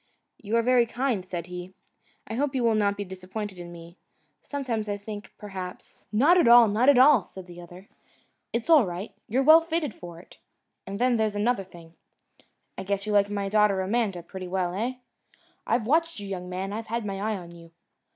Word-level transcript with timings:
"You 0.41 0.57
are 0.57 0.63
very 0.63 0.87
kind," 0.87 1.23
said 1.23 1.45
he, 1.45 1.75
"I 2.25 2.33
hope 2.33 2.55
you 2.55 2.63
will 2.63 2.73
not 2.73 2.97
be 2.97 3.05
disappointed 3.05 3.59
in 3.59 3.71
me. 3.71 3.97
Sometimes 4.41 4.89
I 4.89 4.97
think, 4.97 5.31
perhaps" 5.37 6.05
"Not 6.11 6.39
at 6.39 6.47
all, 6.47 6.67
not 6.67 6.89
at 6.89 6.97
all," 6.97 7.23
said 7.23 7.45
the 7.45 7.61
other. 7.61 7.87
"It's 8.51 8.67
all 8.67 8.83
right. 8.87 9.13
You're 9.27 9.43
well 9.43 9.61
fitted 9.61 9.93
for 9.93 10.19
it. 10.19 10.39
And 10.87 10.97
then, 10.97 11.17
there's 11.17 11.35
another 11.35 11.63
thing. 11.63 11.93
I 12.79 12.83
guess 12.83 13.05
you 13.05 13.11
like 13.13 13.29
my 13.29 13.47
daughter 13.47 13.79
Amanda 13.79 14.23
pretty 14.23 14.47
well. 14.47 14.73
Eh? 14.73 14.93
I've 15.67 15.85
watched 15.85 16.19
you, 16.19 16.27
young 16.27 16.49
man. 16.49 16.73
I've 16.73 16.87
had 16.87 17.05
my 17.05 17.19
eye 17.21 17.37
on 17.37 17.51
you! 17.51 17.69